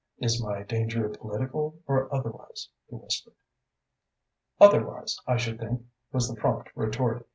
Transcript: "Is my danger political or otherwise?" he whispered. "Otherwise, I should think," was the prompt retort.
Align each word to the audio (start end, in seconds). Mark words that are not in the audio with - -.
"Is 0.17 0.41
my 0.43 0.63
danger 0.63 1.07
political 1.09 1.75
or 1.85 2.11
otherwise?" 2.11 2.69
he 2.89 2.95
whispered. 2.95 3.35
"Otherwise, 4.59 5.15
I 5.27 5.37
should 5.37 5.59
think," 5.59 5.83
was 6.11 6.27
the 6.27 6.35
prompt 6.41 6.69
retort. 6.73 7.27